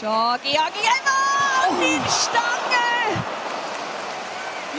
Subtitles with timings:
[0.00, 1.18] Schau, Georgieva
[1.68, 2.82] und die Stange!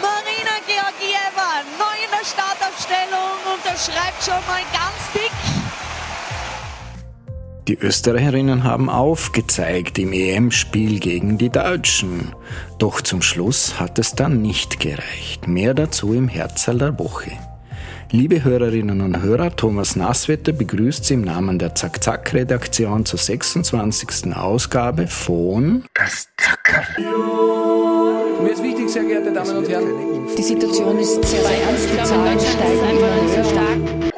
[0.01, 5.31] Marina Georgieva, neu in der Startaufstellung, unterschreibt schon mal ganz dick.
[7.69, 12.35] Die Österreicherinnen haben aufgezeigt im EM-Spiel gegen die Deutschen.
[12.77, 15.47] Doch zum Schluss hat es dann nicht gereicht.
[15.47, 17.31] Mehr dazu im Herzl der Woche.
[18.15, 24.35] Liebe Hörerinnen und Hörer, Thomas Nasswetter begrüßt Sie im Namen der Zack-Zack-Redaktion zur 26.
[24.35, 26.85] Ausgabe von Das Zackerl.
[28.39, 30.27] Mir ist wichtig, sehr geehrte Damen und Herren.
[30.37, 31.89] Die Situation ist sehr, sehr ernst.
[31.91, 34.12] Die Zahlen steigen immer sehr stark.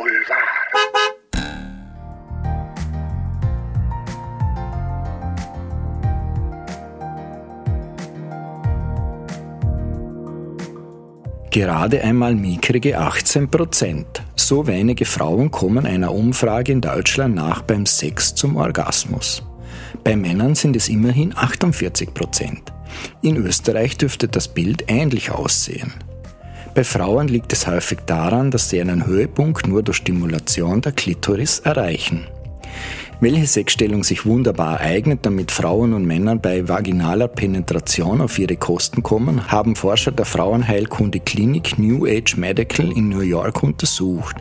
[11.56, 14.22] Gerade einmal mickrige 18 Prozent.
[14.36, 19.42] So wenige Frauen kommen einer Umfrage in Deutschland nach beim Sex zum Orgasmus.
[20.04, 22.74] Bei Männern sind es immerhin 48 Prozent.
[23.22, 25.94] In Österreich dürfte das Bild ähnlich aussehen.
[26.74, 31.60] Bei Frauen liegt es häufig daran, dass sie einen Höhepunkt nur durch Stimulation der Klitoris
[31.60, 32.28] erreichen.
[33.22, 39.04] Welche Sexstellung sich wunderbar eignet, damit Frauen und Männer bei vaginaler Penetration auf ihre Kosten
[39.04, 44.36] kommen, haben Forscher der Frauenheilkunde Klinik New Age Medical in New York untersucht.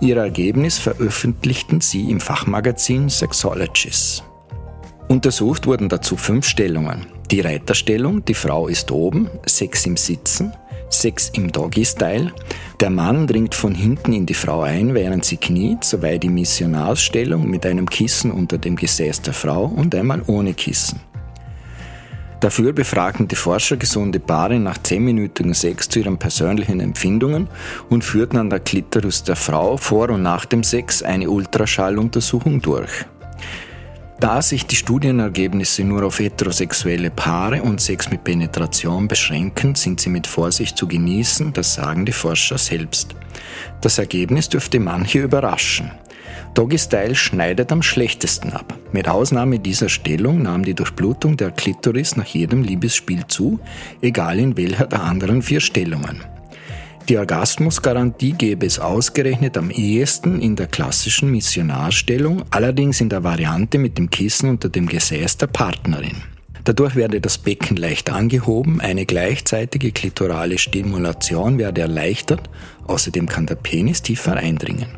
[0.00, 4.24] Ihr Ergebnis veröffentlichten sie im Fachmagazin Sexologist.
[5.08, 7.06] Untersucht wurden dazu fünf Stellungen.
[7.30, 10.52] Die Reiterstellung, die Frau ist oben, Sex im Sitzen,
[10.90, 12.32] Sex im Doggy-Style.
[12.80, 17.48] Der Mann dringt von hinten in die Frau ein, während sie kniet, soweit die Missionarsstellung
[17.48, 21.00] mit einem Kissen unter dem Gesäß der Frau und einmal ohne Kissen.
[22.40, 27.48] Dafür befragten die Forscher gesunde Paare nach zehnminütigen Sex zu ihren persönlichen Empfindungen
[27.88, 33.06] und führten an der Klitoris der Frau vor und nach dem Sex eine Ultraschalluntersuchung durch.
[34.18, 40.08] Da sich die Studienergebnisse nur auf heterosexuelle Paare und Sex mit Penetration beschränken, sind sie
[40.08, 43.14] mit Vorsicht zu genießen, das sagen die Forscher selbst.
[43.82, 45.90] Das Ergebnis dürfte manche überraschen.
[46.54, 48.78] Doggy Style schneidet am schlechtesten ab.
[48.90, 53.60] Mit Ausnahme dieser Stellung nahm die Durchblutung der Klitoris nach jedem Liebesspiel zu,
[54.00, 56.24] egal in welcher der anderen vier Stellungen.
[57.08, 63.78] Die Orgasmusgarantie gäbe es ausgerechnet am ehesten in der klassischen Missionarstellung, allerdings in der Variante
[63.78, 66.22] mit dem Kissen unter dem Gesäß der Partnerin.
[66.64, 72.50] Dadurch werde das Becken leicht angehoben, eine gleichzeitige klitorale Stimulation werde erleichtert,
[72.88, 74.88] außerdem kann der Penis tiefer eindringen.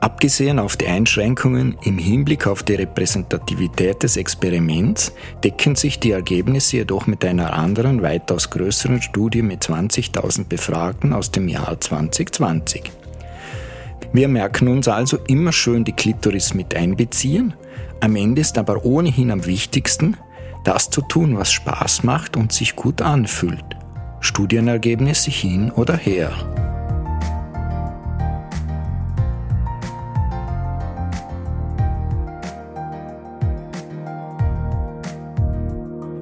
[0.00, 5.12] Abgesehen auf die Einschränkungen im Hinblick auf die Repräsentativität des Experiments
[5.42, 11.30] decken sich die Ergebnisse jedoch mit einer anderen, weitaus größeren Studie mit 20.000 Befragten aus
[11.30, 12.92] dem Jahr 2020.
[14.12, 17.54] Wir merken uns also immer schön die Klitoris mit einbeziehen,
[18.00, 20.16] am Ende ist aber ohnehin am wichtigsten,
[20.64, 23.64] das zu tun, was Spaß macht und sich gut anfühlt.
[24.20, 26.65] Studienergebnisse hin oder her.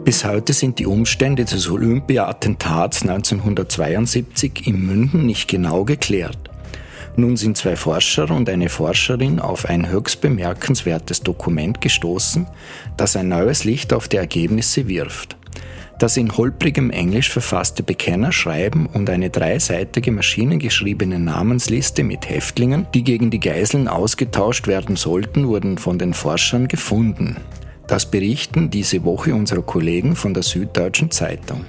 [0.04, 6.36] Bis heute sind die Umstände des Olympia-Attentats 1972 in München nicht genau geklärt.
[7.16, 12.46] Nun sind zwei Forscher und eine Forscherin auf ein höchst bemerkenswertes Dokument gestoßen,
[12.98, 15.38] das ein neues Licht auf die Ergebnisse wirft.
[15.98, 23.30] Das in holprigem Englisch verfasste Bekennerschreiben und eine dreiseitige maschinengeschriebene Namensliste mit Häftlingen, die gegen
[23.30, 27.38] die Geiseln ausgetauscht werden sollten, wurden von den Forschern gefunden.
[27.86, 31.66] Das berichten diese Woche unsere Kollegen von der Süddeutschen Zeitung.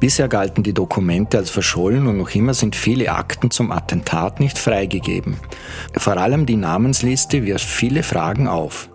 [0.00, 4.58] Bisher galten die Dokumente als verschollen und noch immer sind viele Akten zum Attentat nicht
[4.58, 5.36] freigegeben.
[5.96, 8.88] Vor allem die Namensliste wirft viele Fragen auf.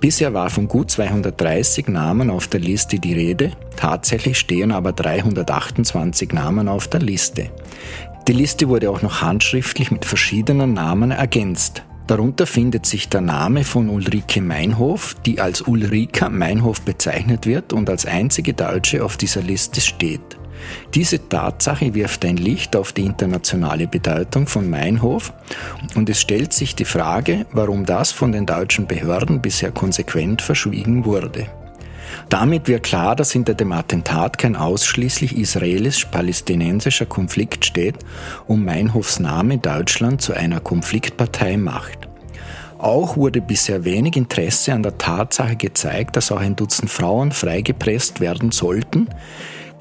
[0.00, 6.32] Bisher war von gut 230 Namen auf der Liste die Rede, tatsächlich stehen aber 328
[6.32, 7.50] Namen auf der Liste.
[8.28, 11.82] Die Liste wurde auch noch handschriftlich mit verschiedenen Namen ergänzt.
[12.10, 17.88] Darunter findet sich der Name von Ulrike Meinhof, die als Ulrika Meinhof bezeichnet wird und
[17.88, 20.20] als einzige Deutsche auf dieser Liste steht.
[20.92, 25.32] Diese Tatsache wirft ein Licht auf die internationale Bedeutung von Meinhof
[25.94, 31.04] und es stellt sich die Frage, warum das von den deutschen Behörden bisher konsequent verschwiegen
[31.04, 31.46] wurde.
[32.28, 37.96] Damit wird klar, dass hinter dem Attentat kein ausschließlich israelisch-palästinensischer Konflikt steht
[38.48, 41.99] und Meinhofs Name Deutschland zu einer Konfliktpartei macht.
[42.80, 48.20] Auch wurde bisher wenig Interesse an der Tatsache gezeigt, dass auch ein Dutzend Frauen freigepresst
[48.20, 49.08] werden sollten.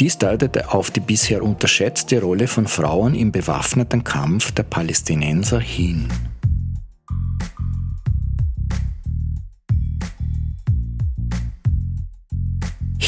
[0.02, 6.10] Dies deutete auf die bisher unterschätzte Rolle von Frauen im bewaffneten Kampf der Palästinenser hin.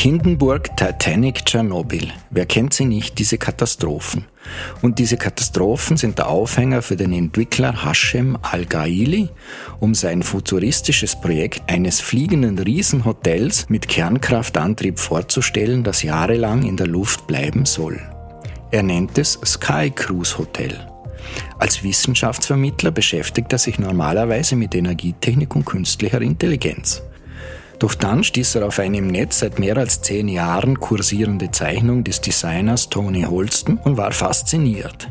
[0.02, 2.12] Hindenburg, Titanic, Tschernobyl.
[2.32, 4.26] Wer kennt sie nicht, diese Katastrophen?
[4.82, 9.30] Und diese Katastrophen sind der Aufhänger für den Entwickler Hashem Al-Gaili,
[9.80, 17.28] um sein futuristisches Projekt eines fliegenden Riesenhotels mit Kernkraftantrieb vorzustellen, das jahrelang in der Luft
[17.28, 18.02] bleiben soll.
[18.72, 20.80] Er nennt es Sky Cruise Hotel.
[21.60, 27.04] Als Wissenschaftsvermittler beschäftigt er sich normalerweise mit Energietechnik und künstlicher Intelligenz.
[27.82, 32.04] Doch dann stieß er auf eine im Netz seit mehr als zehn Jahren kursierende Zeichnung
[32.04, 35.10] des Designers Tony Holston und war fasziniert.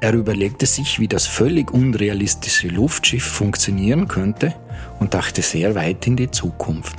[0.00, 4.54] Er überlegte sich, wie das völlig unrealistische Luftschiff funktionieren könnte
[5.00, 6.94] und dachte sehr weit in die Zukunft.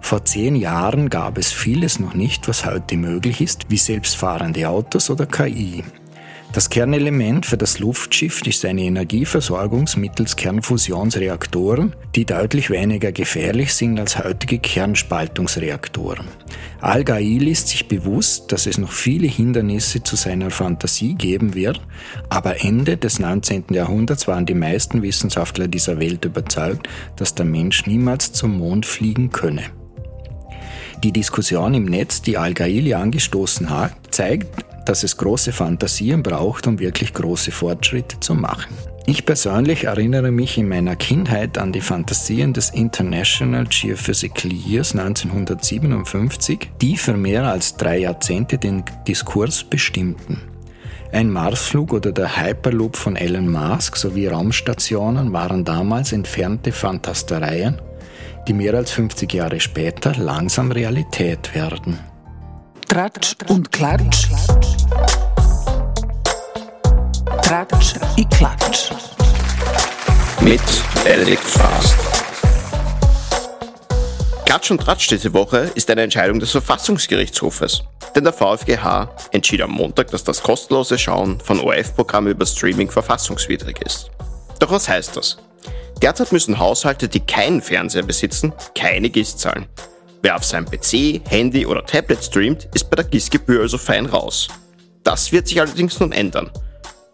[0.00, 5.10] Vor zehn Jahren gab es vieles noch nicht, was heute möglich ist, wie selbstfahrende Autos
[5.10, 5.84] oder KI.
[6.56, 14.00] Das Kernelement für das Luftschiff ist eine Energieversorgung mittels Kernfusionsreaktoren, die deutlich weniger gefährlich sind
[14.00, 16.26] als heutige Kernspaltungsreaktoren.
[16.80, 21.82] Al-Gail ist sich bewusst, dass es noch viele Hindernisse zu seiner Fantasie geben wird,
[22.30, 23.64] aber Ende des 19.
[23.72, 29.28] Jahrhunderts waren die meisten Wissenschaftler dieser Welt überzeugt, dass der Mensch niemals zum Mond fliegen
[29.28, 29.64] könne.
[31.04, 36.78] Die Diskussion im Netz, die Al-Gaili angestoßen hat, zeigt, dass es große Fantasien braucht, um
[36.78, 38.74] wirklich große Fortschritte zu machen.
[39.08, 46.70] Ich persönlich erinnere mich in meiner Kindheit an die Fantasien des International Geophysical Years 1957,
[46.80, 50.40] die für mehr als drei Jahrzehnte den Diskurs bestimmten.
[51.12, 57.80] Ein Marsflug oder der Hyperloop von Elon Musk sowie Raumstationen waren damals entfernte Fantastereien,
[58.48, 62.00] die mehr als 50 Jahre später langsam Realität werden.
[62.88, 64.26] Tratsch und Klatsch.
[67.46, 68.90] Tratsch i Klatsch.
[70.40, 70.60] Mit
[71.04, 71.94] Benedikt Fast.
[74.44, 77.84] Klatsch und Tratsch diese Woche ist eine Entscheidung des Verfassungsgerichtshofes.
[78.16, 83.80] Denn der VfGH entschied am Montag, dass das kostenlose Schauen von ORF-Programmen über Streaming verfassungswidrig
[83.80, 84.10] ist.
[84.58, 85.36] Doch was heißt das?
[86.02, 89.66] Derzeit müssen Haushalte, die keinen Fernseher besitzen, keine GIS zahlen.
[90.20, 94.48] Wer auf seinem PC, Handy oder Tablet streamt, ist bei der GIS-Gebühr also fein raus.
[95.04, 96.50] Das wird sich allerdings nun ändern,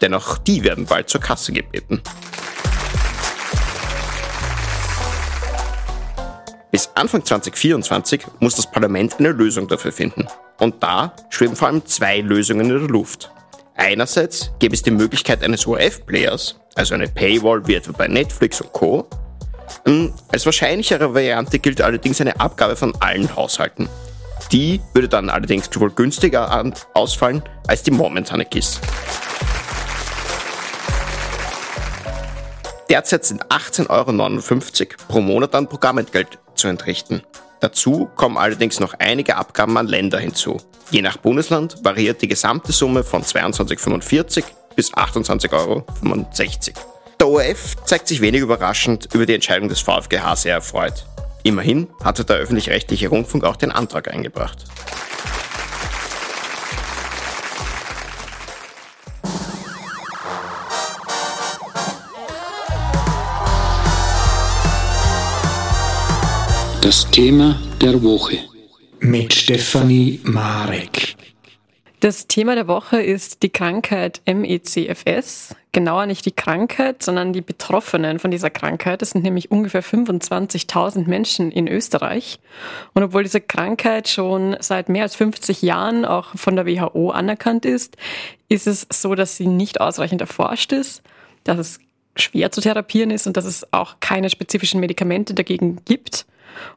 [0.03, 2.03] denn auch die werden bald zur Kasse gebeten.
[6.73, 10.27] Bis Anfang 2024 muss das Parlament eine Lösung dafür finden.
[10.59, 13.31] Und da schweben vor allem zwei Lösungen in der Luft.
[13.77, 18.73] Einerseits gäbe es die Möglichkeit eines ORF-Players, also eine Paywall wie etwa bei Netflix und
[18.73, 19.07] Co.,
[19.85, 23.89] hm, als wahrscheinlichere Variante gilt allerdings eine Abgabe von allen Haushalten.
[24.51, 26.65] Die würde dann allerdings wohl günstiger
[26.95, 28.81] ausfallen als die momentane GIS.
[32.93, 37.23] Derzeit sind 18,59 Euro pro Monat an Programmentgelt zu entrichten.
[37.61, 40.59] Dazu kommen allerdings noch einige Abgaben an Länder hinzu.
[40.91, 44.45] Je nach Bundesland variiert die gesamte Summe von 22,45
[44.77, 45.87] bis 28,65 Euro.
[47.19, 51.07] Der ORF zeigt sich wenig überraschend über die Entscheidung des VfGH sehr erfreut.
[51.45, 54.67] Immerhin hatte der öffentlich-rechtliche Rundfunk auch den Antrag eingebracht.
[66.93, 68.37] Das Thema der Woche
[69.01, 71.17] mit Stefanie Marek.
[72.01, 75.57] Das Thema der Woche ist die Krankheit MECFS.
[75.73, 79.01] Genauer nicht die Krankheit, sondern die Betroffenen von dieser Krankheit.
[79.01, 82.39] Das sind nämlich ungefähr 25.000 Menschen in Österreich.
[82.93, 87.65] Und obwohl diese Krankheit schon seit mehr als 50 Jahren auch von der WHO anerkannt
[87.65, 87.97] ist,
[88.51, 91.01] ist es so, dass sie nicht ausreichend erforscht ist,
[91.45, 91.81] dass es
[92.17, 96.27] schwer zu therapieren ist und dass es auch keine spezifischen Medikamente dagegen gibt.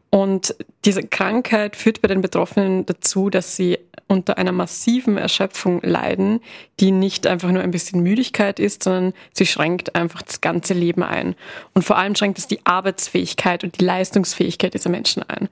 [0.10, 0.56] Und
[0.86, 3.78] diese Krankheit führt bei den Betroffenen dazu, dass sie
[4.08, 6.40] unter einer massiven Erschöpfung leiden,
[6.80, 11.04] die nicht einfach nur ein bisschen Müdigkeit ist, sondern sie schränkt einfach das ganze Leben
[11.04, 11.36] ein.
[11.74, 15.50] Und vor allem schränkt es die Arbeitsfähigkeit und die Leistungsfähigkeit dieser Menschen ein.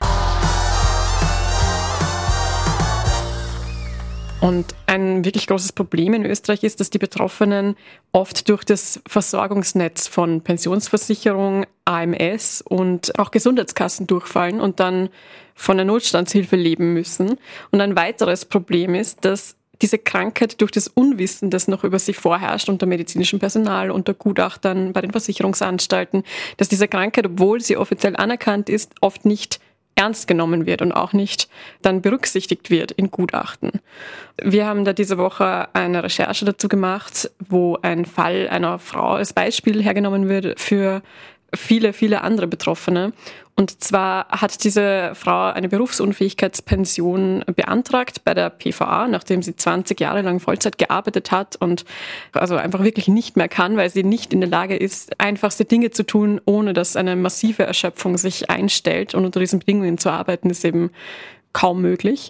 [4.43, 7.77] Und ein wirklich großes Problem in Österreich ist, dass die Betroffenen
[8.11, 15.07] oft durch das Versorgungsnetz von Pensionsversicherung, AMS und auch Gesundheitskassen durchfallen und dann
[15.55, 17.37] von der Notstandshilfe leben müssen.
[17.71, 22.13] Und ein weiteres Problem ist, dass diese Krankheit durch das Unwissen, das noch über sie
[22.13, 26.23] vorherrscht unter medizinischem Personal, unter Gutachtern, bei den Versicherungsanstalten,
[26.57, 29.61] dass diese Krankheit, obwohl sie offiziell anerkannt ist, oft nicht
[29.95, 31.49] ernst genommen wird und auch nicht
[31.81, 33.71] dann berücksichtigt wird in Gutachten.
[34.41, 39.33] Wir haben da diese Woche eine Recherche dazu gemacht, wo ein Fall einer Frau als
[39.33, 41.01] Beispiel hergenommen wird für
[41.55, 43.13] viele, viele andere Betroffene.
[43.55, 50.21] Und zwar hat diese Frau eine Berufsunfähigkeitspension beantragt bei der PVA, nachdem sie 20 Jahre
[50.21, 51.85] lang Vollzeit gearbeitet hat und
[52.31, 55.91] also einfach wirklich nicht mehr kann, weil sie nicht in der Lage ist, einfachste Dinge
[55.91, 59.13] zu tun, ohne dass eine massive Erschöpfung sich einstellt.
[59.13, 60.89] Und unter diesen Bedingungen zu arbeiten, ist eben
[61.53, 62.29] kaum möglich.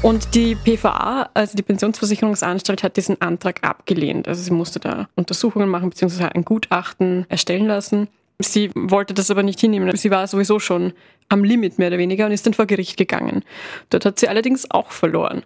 [0.00, 4.28] Und die PVA, also die Pensionsversicherungsanstalt, hat diesen Antrag abgelehnt.
[4.28, 6.24] Also sie musste da Untersuchungen machen bzw.
[6.34, 8.08] ein Gutachten erstellen lassen.
[8.38, 9.94] Sie wollte das aber nicht hinnehmen.
[9.96, 10.92] Sie war sowieso schon
[11.28, 13.44] am Limit mehr oder weniger und ist dann vor Gericht gegangen.
[13.90, 15.42] Dort hat sie allerdings auch verloren.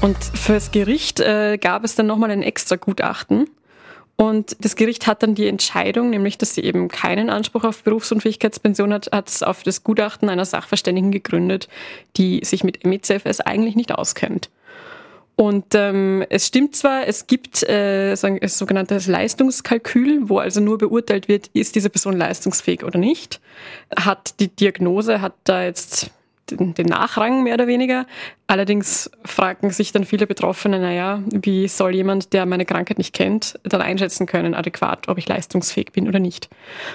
[0.00, 3.48] Und fürs Gericht äh, gab es dann nochmal ein extra Gutachten.
[4.16, 8.92] Und das Gericht hat dann die Entscheidung, nämlich dass sie eben keinen Anspruch auf Berufsunfähigkeitspension
[8.92, 11.68] hat, hat es auf das Gutachten einer Sachverständigen gegründet,
[12.16, 14.48] die sich mit MECFS eigentlich nicht auskennt.
[15.38, 21.28] Und ähm, es stimmt zwar, es gibt äh, ein sogenanntes Leistungskalkül, wo also nur beurteilt
[21.28, 23.38] wird, ist diese Person leistungsfähig oder nicht.
[23.94, 26.10] Hat die Diagnose, hat da jetzt
[26.50, 28.06] den, den Nachrang mehr oder weniger.
[28.48, 33.58] Allerdings fragen sich dann viele Betroffene, naja, wie soll jemand, der meine Krankheit nicht kennt,
[33.64, 36.48] dann einschätzen können, adäquat, ob ich leistungsfähig bin oder nicht.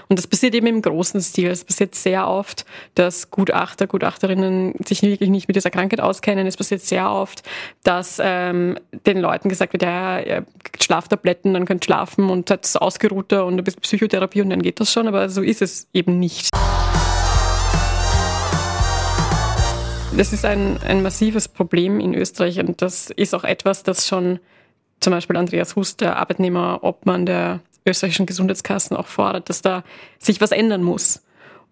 [0.08, 1.50] Und das passiert eben im großen Stil.
[1.50, 2.66] Es passiert sehr oft,
[2.96, 6.48] dass Gutachter, Gutachterinnen sich wirklich nicht mit dieser Krankheit auskennen.
[6.48, 7.44] Es passiert sehr oft,
[7.84, 10.46] dass ähm, den Leuten gesagt wird, ja, ihr
[10.80, 14.92] Schlaftabletten, dann könnt schlafen und seid ausgeruhter und ein bisschen Psychotherapie und dann geht das
[14.92, 16.50] schon, aber so ist es eben nicht.
[20.18, 24.40] Das ist ein, ein massives Problem in Österreich und das ist auch etwas, das schon
[25.00, 29.84] zum Beispiel Andreas Hust, der Arbeitnehmerobmann der österreichischen Gesundheitskassen, auch fordert, dass da
[30.20, 31.24] sich was ändern muss.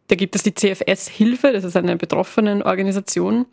[0.07, 3.45] Da gibt es die CFS-Hilfe, das ist eine Betroffenenorganisation,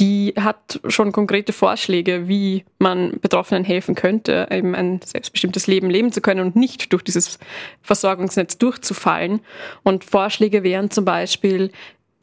[0.00, 6.10] die hat schon konkrete Vorschläge, wie man Betroffenen helfen könnte, eben ein selbstbestimmtes Leben leben
[6.10, 7.38] zu können und nicht durch dieses
[7.82, 9.40] Versorgungsnetz durchzufallen.
[9.84, 11.70] Und Vorschläge wären zum Beispiel,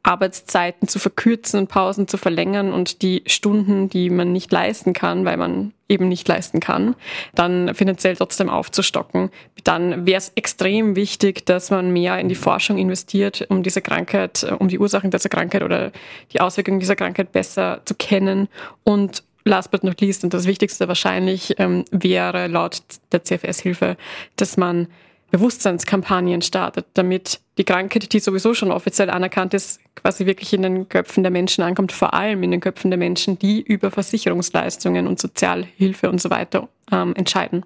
[0.03, 5.25] Arbeitszeiten zu verkürzen und Pausen zu verlängern und die Stunden, die man nicht leisten kann,
[5.25, 6.95] weil man eben nicht leisten kann,
[7.35, 9.31] dann finanziell trotzdem aufzustocken.
[9.63, 14.45] Dann wäre es extrem wichtig, dass man mehr in die Forschung investiert, um diese Krankheit,
[14.59, 15.91] um die Ursachen dieser Krankheit oder
[16.31, 18.47] die Auswirkungen dieser Krankheit besser zu kennen
[18.83, 23.97] und last but not least, und das Wichtigste wahrscheinlich, ähm, wäre laut der CFS-Hilfe,
[24.35, 24.87] dass man
[25.31, 30.89] Bewusstseinskampagnen startet, damit die Krankheit, die sowieso schon offiziell anerkannt ist, quasi wirklich in den
[30.89, 35.19] Köpfen der Menschen ankommt, vor allem in den Köpfen der Menschen, die über Versicherungsleistungen und
[35.19, 37.63] Sozialhilfe und so weiter ähm, entscheiden.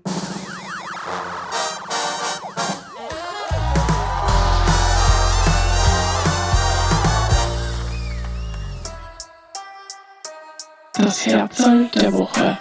[10.96, 12.58] Das Herzl der Woche.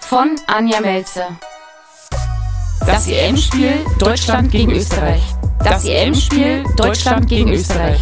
[0.00, 1.38] Von Anja Melzer.
[2.92, 5.22] Das EM-Spiel Deutschland gegen Österreich.
[5.64, 7.98] Das EM-Spiel Deutschland gegen Österreich.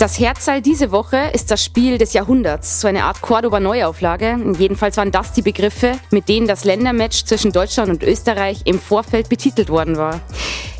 [0.00, 4.36] Das Herzal diese Woche ist das Spiel des Jahrhunderts, so eine Art Cordoba-Neuauflage.
[4.58, 9.28] Jedenfalls waren das die Begriffe, mit denen das Ländermatch zwischen Deutschland und Österreich im Vorfeld
[9.28, 10.20] betitelt worden war.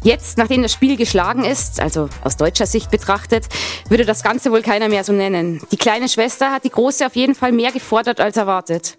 [0.03, 3.47] Jetzt, nachdem das Spiel geschlagen ist, also aus deutscher Sicht betrachtet,
[3.89, 5.61] würde das Ganze wohl keiner mehr so nennen.
[5.71, 8.99] Die kleine Schwester hat die große auf jeden Fall mehr gefordert als erwartet.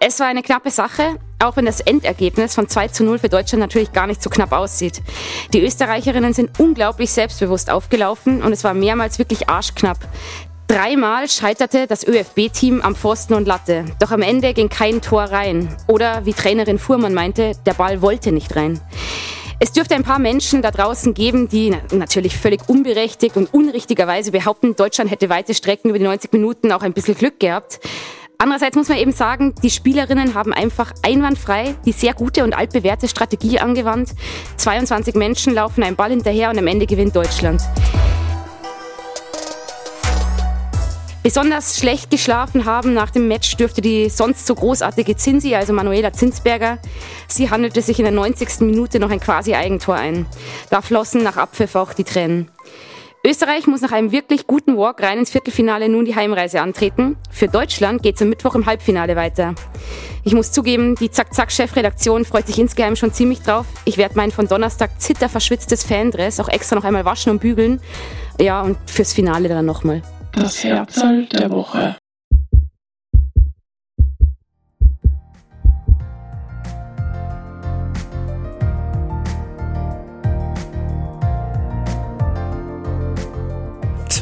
[0.00, 3.60] Es war eine knappe Sache, auch wenn das Endergebnis von 2 zu 0 für Deutschland
[3.60, 5.02] natürlich gar nicht so knapp aussieht.
[5.52, 9.98] Die Österreicherinnen sind unglaublich selbstbewusst aufgelaufen und es war mehrmals wirklich arschknapp.
[10.68, 13.84] Dreimal scheiterte das ÖFB-Team am Pfosten und Latte.
[14.00, 15.68] Doch am Ende ging kein Tor rein.
[15.86, 18.80] Oder wie Trainerin Fuhrmann meinte, der Ball wollte nicht rein.
[19.58, 24.76] Es dürfte ein paar Menschen da draußen geben, die natürlich völlig unberechtigt und unrichtigerweise behaupten,
[24.76, 27.80] Deutschland hätte weite Strecken über die 90 Minuten auch ein bisschen Glück gehabt.
[28.38, 33.08] Andererseits muss man eben sagen, die Spielerinnen haben einfach einwandfrei die sehr gute und altbewährte
[33.08, 34.10] Strategie angewandt.
[34.58, 37.62] 22 Menschen laufen einen Ball hinterher und am Ende gewinnt Deutschland.
[41.22, 46.12] Besonders schlecht geschlafen haben nach dem Match dürfte die sonst so großartige Zinsi, also Manuela
[46.12, 46.78] Zinsberger.
[47.26, 48.60] Sie handelte sich in der 90.
[48.60, 50.26] Minute noch ein quasi Eigentor ein.
[50.70, 52.48] Da flossen nach Abpfiff auch die Tränen.
[53.26, 57.16] Österreich muss nach einem wirklich guten Walk rein ins Viertelfinale nun die Heimreise antreten.
[57.28, 59.56] Für Deutschland geht es am Mittwoch im Halbfinale weiter.
[60.22, 63.66] Ich muss zugeben, die Zack-Zack-Chefredaktion freut sich insgeheim schon ziemlich drauf.
[63.84, 67.80] Ich werde mein von Donnerstag zitterverschwitztes Fandress auch extra noch einmal waschen und bügeln.
[68.40, 70.02] Ja, und fürs Finale dann nochmal.
[70.30, 71.96] Das Herzl der Woche.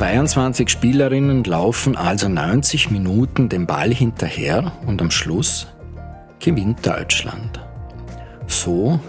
[0.05, 5.67] Zweiundzwanzig Spielerinnen laufen also 90 Minuten den Ball hinterher und am Schluss
[6.41, 7.59] gewinnt Deutschland.
[8.47, 9.01] So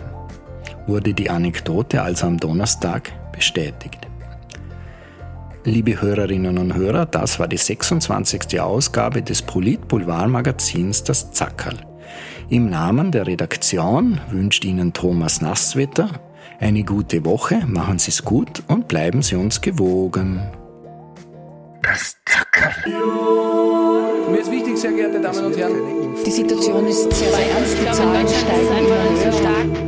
[0.87, 4.07] wurde die Anekdote also am Donnerstag bestätigt.
[5.65, 8.61] Liebe Hörerinnen und Hörer, das war die 26.
[8.61, 11.75] Ausgabe des Polit-Boulevard-Magazins Das Zackerl.
[12.47, 16.09] Im Namen der Redaktion wünscht Ihnen Thomas Nasswetter
[16.61, 20.39] eine gute Woche, machen Sie es gut und bleiben Sie uns gewogen.
[21.85, 22.73] Das Dackerl.
[24.31, 26.15] Mir ist wichtig, sehr geehrte Damen und Herren.
[26.25, 27.77] Die Situation ist sehr, sehr ernst.
[27.79, 29.84] Die Zahlen steigen immer höher.